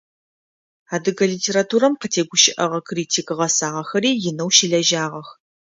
Адыгэ 0.95 1.25
литературэм 1.33 1.93
къытегущыӏэгъэ 2.01 2.79
критик 2.89 3.27
гъэсагъэхэри 3.37 4.11
инэу 4.29 4.49
щылэжьагъэх. 4.55 5.27